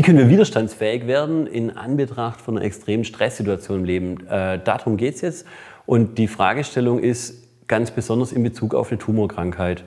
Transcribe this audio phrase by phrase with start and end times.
[0.00, 4.26] Wie können wir widerstandsfähig werden in Anbetracht von einer extremen Stresssituation im Leben?
[4.28, 5.46] Äh, darum geht es jetzt.
[5.84, 9.84] Und die Fragestellung ist ganz besonders in Bezug auf eine Tumorkrankheit.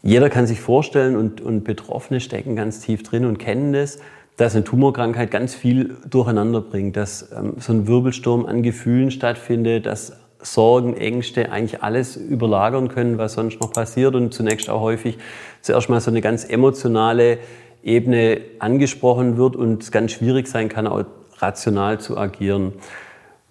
[0.00, 3.98] Jeder kann sich vorstellen und, und Betroffene stecken ganz tief drin und kennen das,
[4.38, 9.84] dass eine Tumorkrankheit ganz viel durcheinander bringt, dass ähm, so ein Wirbelsturm an Gefühlen stattfindet,
[9.84, 15.18] dass Sorgen, Ängste eigentlich alles überlagern können, was sonst noch passiert und zunächst auch häufig
[15.60, 17.38] zuerst mal so eine ganz emotionale
[17.86, 21.04] Ebene angesprochen wird und es ganz schwierig sein kann, auch
[21.38, 22.72] rational zu agieren.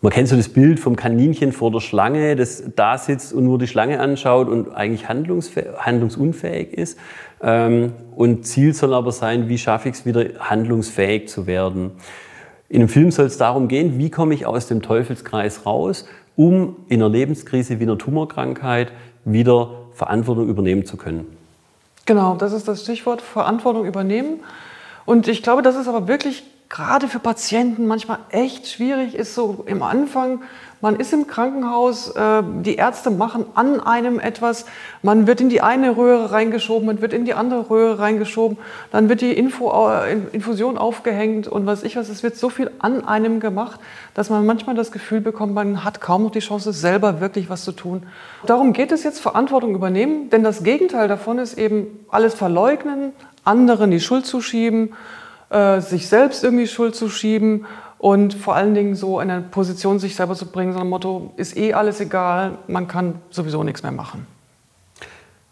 [0.02, 3.58] Man kennt so das Bild vom Kaninchen vor der Schlange, das da sitzt und nur
[3.58, 6.99] die Schlange anschaut und eigentlich handlungsunfähig ist.
[7.41, 11.91] Ähm, und Ziel soll aber sein, wie schaffe ich es wieder handlungsfähig zu werden.
[12.67, 16.05] In dem Film soll es darum gehen, wie komme ich aus dem Teufelskreis raus,
[16.36, 18.91] um in einer Lebenskrise wie einer Tumorkrankheit
[19.23, 21.25] wieder Verantwortung übernehmen zu können.
[22.05, 24.44] Genau, das ist das Stichwort Verantwortung übernehmen.
[25.05, 29.63] Und ich glaube, das ist aber wirklich gerade für Patienten manchmal echt schwierig ist, so
[29.67, 30.41] im Anfang,
[30.81, 34.66] man ist im Krankenhaus, äh, die Ärzte machen an einem etwas,
[35.02, 38.57] man wird in die eine Röhre reingeschoben, man wird in die andere Röhre reingeschoben,
[38.91, 39.72] dann wird die Info,
[40.31, 43.79] Infusion aufgehängt und was ich was, es wird so viel an einem gemacht,
[44.13, 47.63] dass man manchmal das Gefühl bekommt, man hat kaum noch die Chance, selber wirklich was
[47.63, 48.03] zu tun.
[48.45, 53.13] Darum geht es jetzt, Verantwortung übernehmen, denn das Gegenteil davon ist eben alles verleugnen,
[53.44, 54.94] anderen die Schuld zuschieben,
[55.49, 57.65] äh, sich selbst irgendwie Schuld zu schieben
[57.97, 61.33] und vor allen Dingen so in eine Position sich selber zu bringen, so ein Motto,
[61.38, 64.27] ist eh alles egal, man kann sowieso nichts mehr machen.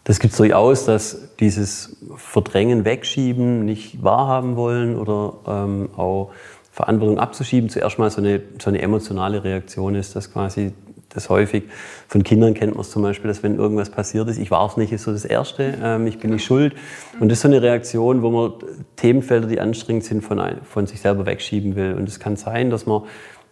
[0.04, 6.30] Das gibt es durchaus, dass dieses Verdrängen, Wegschieben, nicht wahrhaben wollen oder ähm, auch
[6.70, 10.72] Verantwortung abzuschieben, zuerst mal so eine, so eine emotionale Reaktion ist, dass quasi
[11.14, 11.64] das häufig.
[12.08, 14.76] Von Kindern kennt man es zum Beispiel, dass wenn irgendwas passiert ist, ich war es
[14.76, 16.74] nicht, ist so das Erste, ähm, ich bin nicht schuld.
[17.20, 18.52] Und das ist so eine Reaktion, wo man
[18.96, 21.94] Themenfelder, die anstrengend sind, von, von sich selber wegschieben will.
[21.94, 23.02] Und es kann sein, dass man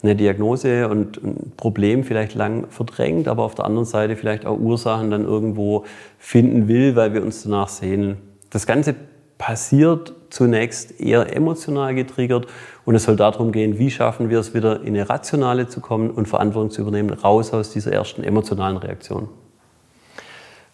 [0.03, 4.59] eine Diagnose und ein Problem vielleicht lang verdrängt, aber auf der anderen Seite vielleicht auch
[4.59, 5.85] Ursachen dann irgendwo
[6.19, 8.17] finden will, weil wir uns danach sehnen.
[8.51, 8.97] Das Ganze
[9.39, 12.47] passiert zunächst eher emotional getriggert
[12.85, 16.11] und es soll darum gehen, wie schaffen wir es wieder in eine rationale zu kommen
[16.11, 19.29] und Verantwortung zu übernehmen, raus aus dieser ersten emotionalen Reaktion.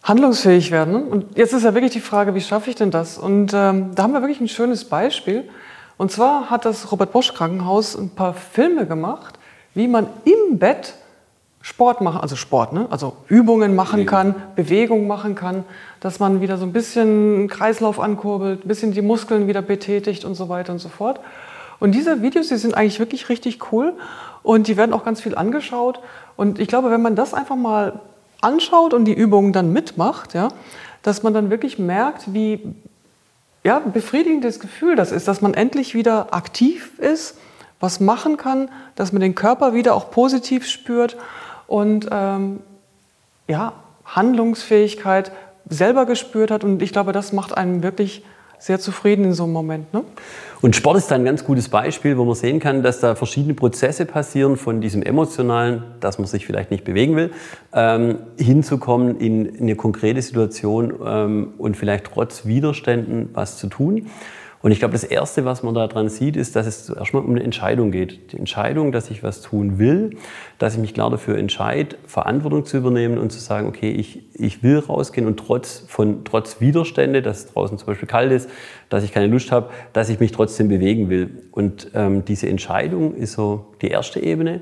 [0.03, 1.07] Handlungsfähig werden.
[1.07, 3.17] Und jetzt ist ja wirklich die Frage, wie schaffe ich denn das?
[3.17, 5.43] Und ähm, da haben wir wirklich ein schönes Beispiel.
[5.97, 9.37] Und zwar hat das Robert Bosch Krankenhaus ein paar Filme gemacht,
[9.73, 10.93] wie man im Bett
[11.61, 12.87] Sport machen, also Sport, ne?
[12.89, 15.65] also Übungen machen kann, Bewegung machen kann,
[15.99, 20.35] dass man wieder so ein bisschen Kreislauf ankurbelt, ein bisschen die Muskeln wieder betätigt und
[20.35, 21.19] so weiter und so fort.
[21.79, 23.93] Und diese Videos, die sind eigentlich wirklich richtig cool
[24.43, 25.99] und die werden auch ganz viel angeschaut.
[26.37, 27.99] Und ich glaube, wenn man das einfach mal
[28.41, 30.49] anschaut und die Übungen dann mitmacht, ja,
[31.01, 32.73] dass man dann wirklich merkt, wie
[33.63, 37.37] ja, befriedigendes Gefühl das ist, dass man endlich wieder aktiv ist,
[37.81, 41.17] was machen kann, dass man den Körper wieder auch positiv spürt
[41.69, 42.61] und ähm,
[43.47, 43.73] ja,
[44.05, 45.31] Handlungsfähigkeit
[45.69, 46.63] selber gespürt hat.
[46.63, 48.23] Und ich glaube, das macht einen wirklich
[48.57, 49.93] sehr zufrieden in so einem Moment.
[49.93, 50.03] Ne?
[50.61, 54.05] Und Sport ist ein ganz gutes Beispiel, wo man sehen kann, dass da verschiedene Prozesse
[54.05, 57.31] passieren von diesem emotionalen, dass man sich vielleicht nicht bewegen will,
[57.71, 64.07] ähm, hinzukommen in eine konkrete Situation ähm, und vielleicht trotz Widerständen was zu tun.
[64.61, 67.31] Und ich glaube, das Erste, was man daran sieht, ist, dass es zuerst mal um
[67.31, 68.33] eine Entscheidung geht.
[68.33, 70.17] Die Entscheidung, dass ich was tun will,
[70.57, 74.61] dass ich mich klar dafür entscheide, Verantwortung zu übernehmen und zu sagen, okay, ich, ich
[74.61, 78.49] will rausgehen und trotz, von, trotz Widerstände, dass es draußen zum Beispiel kalt ist,
[78.89, 81.43] dass ich keine Lust habe, dass ich mich trotzdem bewegen will.
[81.51, 84.61] Und ähm, diese Entscheidung ist so die erste Ebene.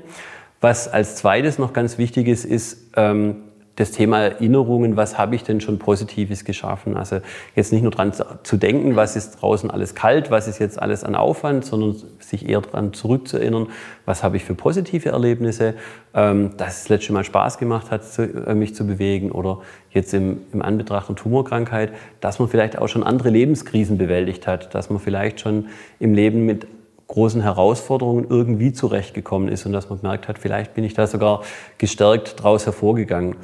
[0.60, 3.47] Was als zweites noch ganz wichtig ist, ist, ähm,
[3.78, 6.96] das Thema Erinnerungen, was habe ich denn schon Positives geschaffen?
[6.96, 7.20] Also
[7.54, 8.12] jetzt nicht nur dran
[8.42, 12.48] zu denken, was ist draußen alles kalt, was ist jetzt alles an Aufwand, sondern sich
[12.48, 13.68] eher daran zurückzuerinnern,
[14.04, 15.74] was habe ich für positive Erlebnisse,
[16.12, 20.12] ähm, dass es das letzte Mal Spaß gemacht hat, äh, mich zu bewegen oder jetzt
[20.12, 24.90] im, im Anbetracht einer Tumorkrankheit, dass man vielleicht auch schon andere Lebenskrisen bewältigt hat, dass
[24.90, 25.66] man vielleicht schon
[26.00, 26.66] im Leben mit
[27.08, 31.42] großen Herausforderungen irgendwie zurechtgekommen ist und dass man gemerkt hat, vielleicht bin ich da sogar
[31.78, 33.36] gestärkt daraus hervorgegangen.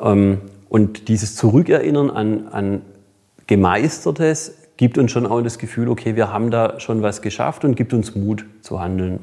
[0.00, 2.82] Ähm, und dieses Zurückerinnern an, an
[3.46, 7.76] Gemeistertes gibt uns schon auch das Gefühl, okay, wir haben da schon was geschafft und
[7.76, 9.20] gibt uns Mut zu handeln.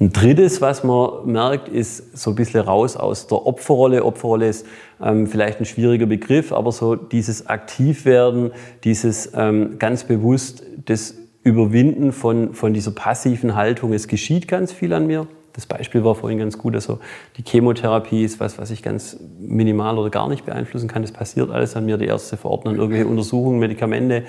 [0.00, 4.04] Ein drittes, was man merkt, ist so ein bisschen raus aus der Opferrolle.
[4.04, 4.66] Opferrolle ist
[5.00, 8.50] ähm, vielleicht ein schwieriger Begriff, aber so dieses Aktivwerden,
[8.82, 11.14] dieses ähm, ganz bewusst das
[11.44, 13.92] Überwinden von, von dieser passiven Haltung.
[13.92, 16.74] Es geschieht ganz viel an mir das Beispiel war vorhin ganz gut.
[16.74, 16.98] Also
[17.36, 21.02] die Chemotherapie ist was, was ich ganz minimal oder gar nicht beeinflussen kann.
[21.02, 21.98] Das passiert alles an mir.
[21.98, 24.24] Die Ärzte verordnen irgendwelche Untersuchungen, Medikamente.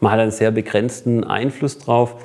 [0.00, 2.16] man hat einen sehr begrenzten Einfluss drauf.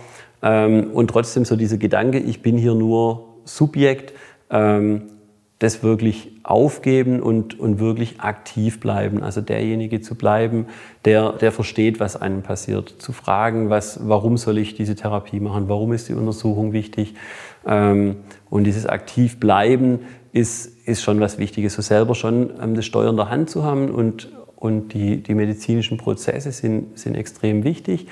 [0.41, 4.13] Ähm, und trotzdem so dieser Gedanke, ich bin hier nur Subjekt,
[4.49, 5.03] ähm,
[5.59, 9.21] das wirklich aufgeben und, und wirklich aktiv bleiben.
[9.21, 10.67] Also derjenige zu bleiben,
[11.03, 12.95] der, der versteht, was einem passiert.
[12.97, 15.67] Zu fragen, was, warum soll ich diese Therapie machen?
[15.67, 17.13] Warum ist die Untersuchung wichtig?
[17.67, 18.15] Ähm,
[18.49, 19.99] und dieses aktiv bleiben
[20.31, 21.73] ist, ist schon was Wichtiges.
[21.73, 25.35] So selber schon ähm, das Steuer in der Hand zu haben und, und die, die
[25.35, 28.07] medizinischen Prozesse sind, sind extrem wichtig.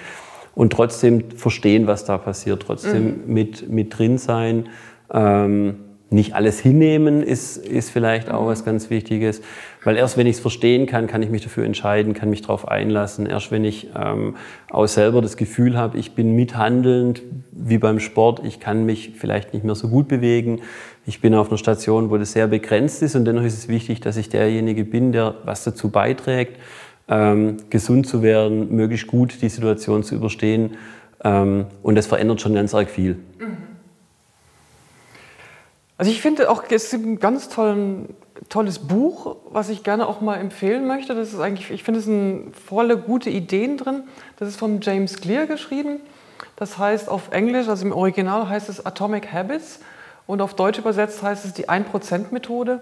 [0.53, 3.33] Und trotzdem verstehen, was da passiert, trotzdem mhm.
[3.33, 4.67] mit, mit drin sein.
[5.13, 5.75] Ähm,
[6.09, 9.42] nicht alles hinnehmen ist, ist vielleicht auch was ganz Wichtiges,
[9.83, 12.68] weil erst wenn ich es verstehen kann, kann ich mich dafür entscheiden, kann mich darauf
[12.68, 13.25] einlassen.
[13.25, 14.36] Erst wenn ich ähm,
[14.69, 19.54] auch selber das Gefühl habe, ich bin mithandelnd, wie beim Sport, ich kann mich vielleicht
[19.54, 20.62] nicht mehr so gut bewegen,
[21.06, 24.00] ich bin auf einer Station, wo das sehr begrenzt ist und dennoch ist es wichtig,
[24.00, 26.57] dass ich derjenige bin, der was dazu beiträgt,
[27.10, 30.77] ähm, gesund zu werden, möglichst gut die Situation zu überstehen
[31.24, 33.15] ähm, und das verändert schon ganz arg viel.
[33.39, 33.66] Mhm.
[35.97, 38.15] Also ich finde auch, es gibt ein ganz tollen,
[38.49, 41.15] tolles Buch, was ich gerne auch mal empfehlen möchte.
[41.15, 44.03] Das ist eigentlich, ich finde es sind volle gute Ideen drin.
[44.38, 45.99] Das ist von James Clear geschrieben.
[46.55, 49.79] Das heißt auf Englisch, also im Original heißt es Atomic Habits
[50.27, 52.81] und auf Deutsch übersetzt heißt es die 1%-Methode.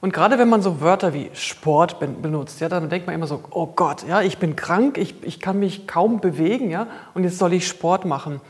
[0.00, 3.42] Und gerade wenn man so Wörter wie Sport benutzt, ja, dann denkt man immer so,
[3.50, 7.38] oh Gott, ja, ich bin krank, ich, ich kann mich kaum bewegen, ja, und jetzt
[7.38, 8.40] soll ich Sport machen.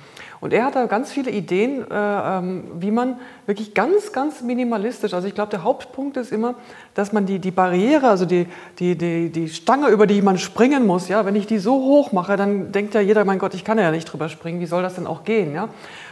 [0.41, 5.13] Und er hat da ganz viele Ideen, äh, ähm, wie man wirklich ganz, ganz minimalistisch,
[5.13, 6.55] also ich glaube, der Hauptpunkt ist immer,
[6.95, 8.47] dass man die, die Barriere, also die,
[8.79, 12.13] die, die, die Stange, über die man springen muss, ja, wenn ich die so hoch
[12.13, 14.83] mache, dann denkt ja jeder, mein Gott, ich kann ja nicht drüber springen, wie soll
[14.83, 15.69] das denn auch gehen, ja.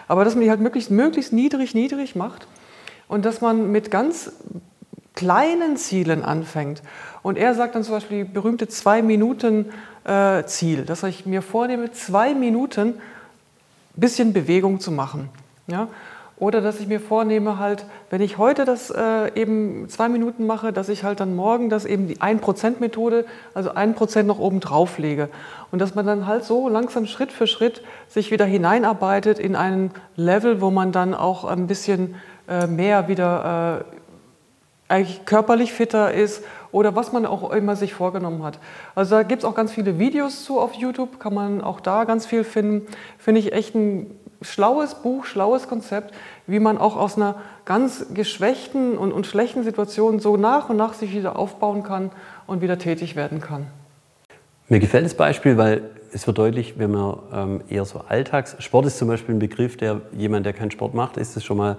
[0.08, 2.46] Aber dass man die halt möglichst, möglichst niedrig, niedrig macht
[3.08, 4.32] und dass man mit ganz
[5.14, 6.82] kleinen Zielen anfängt.
[7.22, 12.34] Und er sagt dann zum Beispiel die berühmte Zwei-Minuten-Ziel, äh, dass ich mir vornehme, zwei
[12.34, 13.00] Minuten
[14.00, 15.28] bisschen Bewegung zu machen.
[15.66, 15.88] Ja?
[16.38, 20.72] Oder dass ich mir vornehme, halt, wenn ich heute das äh, eben zwei Minuten mache,
[20.72, 23.24] dass ich halt dann morgen das eben die 1%-Methode,
[23.54, 25.30] also 1% noch oben drauf lege.
[25.72, 29.90] Und dass man dann halt so langsam Schritt für Schritt sich wieder hineinarbeitet in einen
[30.14, 32.14] Level, wo man dann auch ein bisschen
[32.48, 33.84] äh, mehr wieder
[34.88, 38.58] äh, eigentlich körperlich fitter ist oder was man auch immer sich vorgenommen hat.
[38.94, 42.04] Also da gibt es auch ganz viele Videos zu auf YouTube, kann man auch da
[42.04, 42.86] ganz viel finden.
[43.18, 44.10] Finde ich echt ein
[44.42, 46.14] schlaues Buch, schlaues Konzept,
[46.46, 50.94] wie man auch aus einer ganz geschwächten und, und schlechten Situation so nach und nach
[50.94, 52.10] sich wieder aufbauen kann
[52.46, 53.66] und wieder tätig werden kann.
[54.68, 55.82] Mir gefällt das Beispiel, weil
[56.12, 58.56] es wird deutlich, wenn man ähm, eher so Alltags...
[58.58, 61.56] Sport ist zum Beispiel ein Begriff, der jemand, der keinen Sport macht, ist es schon
[61.56, 61.78] mal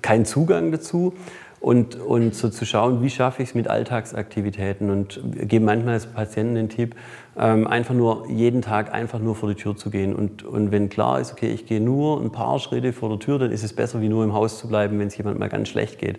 [0.00, 1.14] kein Zugang dazu
[1.62, 5.94] und, und so zu schauen, wie schaffe ich es mit Alltagsaktivitäten und wir geben manchmal
[5.94, 6.96] als Patienten den Tipp,
[7.38, 10.88] ähm, einfach nur jeden Tag einfach nur vor die Tür zu gehen und, und wenn
[10.88, 13.72] klar ist, okay, ich gehe nur ein paar Schritte vor der Tür, dann ist es
[13.72, 16.18] besser, wie nur im Haus zu bleiben, wenn es jemand mal ganz schlecht geht.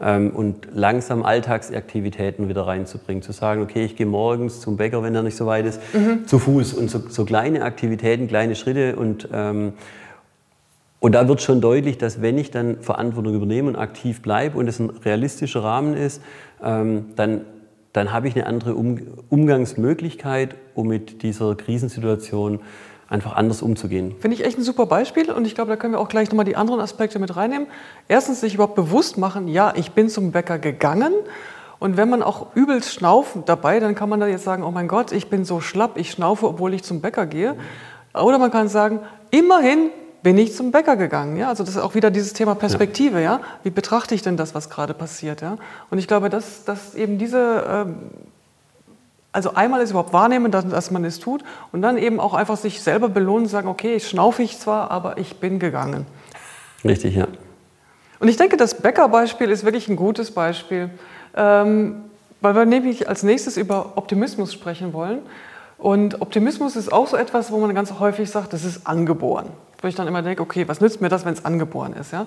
[0.00, 5.16] Ähm, und langsam Alltagsaktivitäten wieder reinzubringen, zu sagen, okay, ich gehe morgens zum Bäcker, wenn
[5.16, 6.26] er nicht so weit ist, mhm.
[6.26, 9.72] zu Fuß und so, so, kleine Aktivitäten, kleine Schritte und ähm,
[11.06, 14.66] und da wird schon deutlich, dass wenn ich dann Verantwortung übernehme und aktiv bleibe und
[14.66, 16.20] es ein realistischer Rahmen ist,
[16.60, 17.42] ähm, dann,
[17.92, 18.98] dann habe ich eine andere um
[19.28, 22.58] Umgangsmöglichkeit, um mit dieser Krisensituation
[23.08, 24.16] einfach anders umzugehen.
[24.18, 26.44] Finde ich echt ein super Beispiel und ich glaube, da können wir auch gleich nochmal
[26.44, 27.68] die anderen Aspekte mit reinnehmen.
[28.08, 31.12] Erstens sich überhaupt bewusst machen, ja, ich bin zum Bäcker gegangen
[31.78, 34.88] und wenn man auch übelst schnauft dabei, dann kann man da jetzt sagen, oh mein
[34.88, 37.54] Gott, ich bin so schlapp, ich schnaufe, obwohl ich zum Bäcker gehe.
[38.12, 38.98] Oder man kann sagen,
[39.30, 39.90] immerhin
[40.26, 41.36] bin ich zum Bäcker gegangen.
[41.36, 41.50] Ja?
[41.50, 43.18] Also das ist auch wieder dieses Thema Perspektive.
[43.18, 43.34] Ja.
[43.36, 43.40] ja?
[43.62, 45.40] Wie betrachte ich denn das, was gerade passiert?
[45.40, 45.56] Ja?
[45.88, 47.94] Und ich glaube, dass, dass eben diese, ähm,
[49.30, 52.56] also einmal ist überhaupt wahrnehmen, dass, dass, man es tut und dann eben auch einfach
[52.56, 56.06] sich selber belohnen und sagen, okay, ich schnaufe ich zwar, aber ich bin gegangen.
[56.84, 57.28] Richtig, ja.
[58.18, 60.90] Und ich denke, das Bäckerbeispiel ist wirklich ein gutes Beispiel,
[61.36, 62.02] ähm,
[62.40, 65.20] weil wir nämlich als nächstes über Optimismus sprechen wollen.
[65.78, 69.88] Und Optimismus ist auch so etwas, wo man ganz häufig sagt, das ist angeboren wo
[69.88, 72.12] ich dann immer denke, okay, was nützt mir das, wenn es angeboren ist?
[72.12, 72.26] Ja?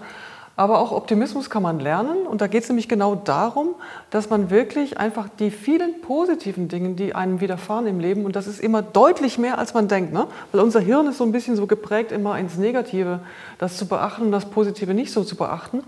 [0.59, 3.75] Aber auch Optimismus kann man lernen und da geht es nämlich genau darum,
[4.09, 8.45] dass man wirklich einfach die vielen positiven Dinge, die einem widerfahren im Leben, und das
[8.45, 10.27] ist immer deutlich mehr, als man denkt, ne?
[10.51, 13.21] weil unser Hirn ist so ein bisschen so geprägt, immer ins Negative,
[13.57, 15.81] das zu beachten und das Positive nicht so zu beachten.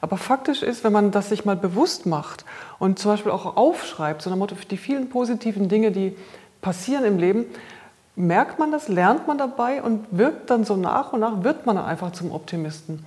[0.00, 2.44] Aber faktisch ist, wenn man das sich mal bewusst macht
[2.80, 6.16] und zum Beispiel auch aufschreibt, so nach Motto, die vielen positiven Dinge, die
[6.60, 7.46] passieren im Leben,
[8.18, 11.76] merkt man das, lernt man dabei und wirkt dann so nach und nach, wird man
[11.76, 13.04] dann einfach zum Optimisten.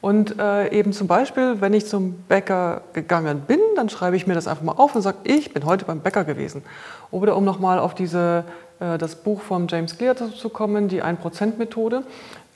[0.00, 4.34] Und äh, eben zum Beispiel, wenn ich zum Bäcker gegangen bin, dann schreibe ich mir
[4.34, 6.62] das einfach mal auf und sage, ich bin heute beim Bäcker gewesen.
[7.10, 8.44] Oder um nochmal auf diese
[8.80, 12.02] äh, das Buch von James Clear zu kommen, die 1%-Methode.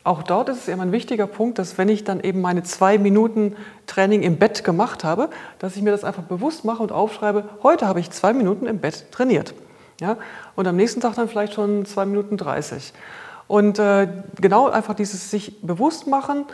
[0.05, 2.99] Auch dort ist es eben ein wichtiger Punkt, dass wenn ich dann eben meine zwei
[2.99, 5.28] Minuten Training im Bett gemacht habe,
[5.59, 8.78] dass ich mir das einfach bewusst mache und aufschreibe, heute habe ich zwei Minuten im
[8.78, 9.55] Bett trainiert.
[10.00, 10.17] Ja?
[10.57, 12.93] Und am nächsten Tag dann vielleicht schon zwei Minuten 30.
[13.47, 14.09] Und äh,
[14.40, 16.45] genau einfach dieses sich bewusst machen,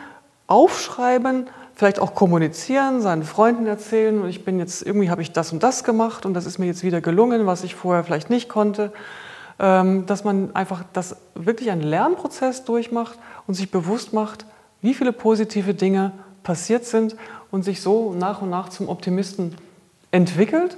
[0.47, 5.51] aufschreiben, vielleicht auch kommunizieren, seinen Freunden erzählen und ich bin jetzt, irgendwie habe ich das
[5.51, 8.47] und das gemacht und das ist mir jetzt wieder gelungen, was ich vorher vielleicht nicht
[8.47, 8.93] konnte.
[9.57, 14.45] Ähm, dass man einfach das wirklich einen Lernprozess durchmacht und sich bewusst macht,
[14.81, 16.11] wie viele positive Dinge
[16.43, 17.15] passiert sind
[17.51, 19.55] und sich so nach und nach zum Optimisten
[20.11, 20.75] entwickelt.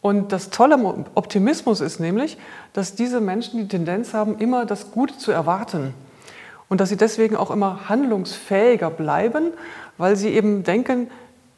[0.00, 2.38] Und das Tolle am Optimismus ist nämlich,
[2.72, 5.94] dass diese Menschen die Tendenz haben, immer das Gute zu erwarten.
[6.68, 9.52] Und dass sie deswegen auch immer handlungsfähiger bleiben,
[9.96, 11.08] weil sie eben denken,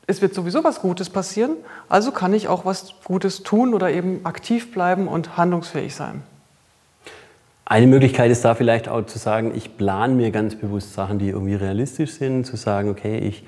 [0.06, 1.52] es wird sowieso was Gutes passieren,
[1.88, 6.23] also kann ich auch was Gutes tun oder eben aktiv bleiben und handlungsfähig sein.
[7.64, 11.28] Eine Möglichkeit ist da vielleicht auch zu sagen, ich plane mir ganz bewusst Sachen, die
[11.28, 13.44] irgendwie realistisch sind, zu sagen, okay, ich,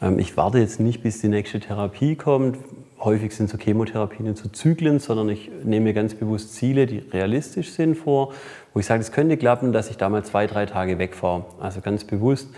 [0.00, 2.58] ähm, ich warte jetzt nicht, bis die nächste Therapie kommt.
[3.04, 7.72] Häufig sind so Chemotherapien so Zyklen, sondern ich nehme mir ganz bewusst Ziele, die realistisch
[7.72, 8.32] sind vor,
[8.72, 11.46] wo ich sage, es könnte klappen, dass ich da mal zwei, drei Tage wegfahre.
[11.58, 12.50] Also ganz bewusst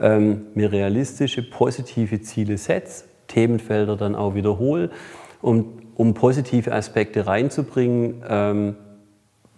[0.00, 4.90] ähm, mir realistische, positive Ziele setze, Themenfelder dann auch wiederhole,
[5.40, 8.24] um, um positive Aspekte reinzubringen.
[8.28, 8.76] Ähm,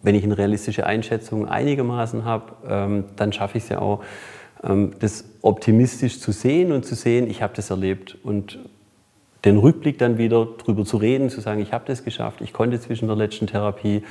[0.03, 4.05] wenn ich eine realistische Einschätzung einigermaßen habe, ähm, dann schaffe ich es ja auch,
[4.63, 8.59] ähm, das optimistisch zu sehen und zu sehen, ich habe das erlebt und
[9.45, 12.81] den Rückblick dann wieder drüber zu reden, zu sagen, ich habe das geschafft, ich konnte
[12.81, 14.03] zwischen der letzten Therapie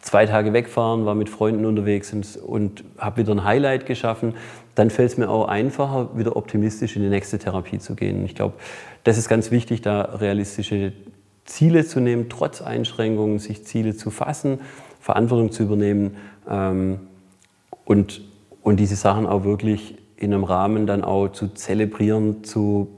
[0.00, 4.34] zwei Tage wegfahren, war mit Freunden unterwegs und, und habe wieder ein Highlight geschaffen,
[4.74, 8.24] dann fällt es mir auch einfacher, wieder optimistisch in die nächste Therapie zu gehen.
[8.24, 8.54] Ich glaube,
[9.04, 10.92] das ist ganz wichtig, da realistische
[11.44, 14.60] Ziele zu nehmen, trotz Einschränkungen, sich Ziele zu fassen
[15.02, 16.16] Verantwortung zu übernehmen
[16.48, 17.00] ähm,
[17.84, 18.22] und,
[18.62, 22.88] und diese Sachen auch wirklich in einem Rahmen dann auch zu zelebrieren, zu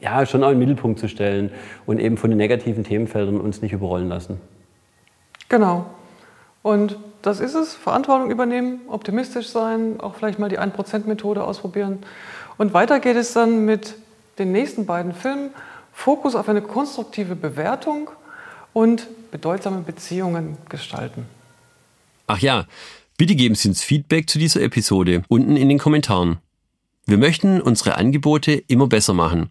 [0.00, 1.50] ja, schon auch in den Mittelpunkt zu stellen
[1.86, 4.40] und eben von den negativen Themenfeldern uns nicht überrollen lassen.
[5.48, 5.86] Genau.
[6.62, 11.98] Und das ist es, Verantwortung übernehmen, optimistisch sein, auch vielleicht mal die 1%-Methode ausprobieren.
[12.58, 13.94] Und weiter geht es dann mit
[14.38, 15.50] den nächsten beiden Filmen.
[15.92, 18.10] Fokus auf eine konstruktive Bewertung
[18.72, 21.26] und bedeutsame Beziehungen gestalten.
[22.26, 22.66] Ach ja,
[23.16, 26.38] bitte geben Sie uns Feedback zu dieser Episode unten in den Kommentaren.
[27.06, 29.50] Wir möchten unsere Angebote immer besser machen.